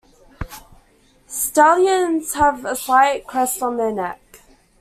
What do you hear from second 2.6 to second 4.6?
a slight crest on their neck.